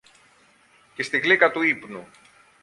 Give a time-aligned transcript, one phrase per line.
[0.93, 2.07] και στη γλύκα του ύπνου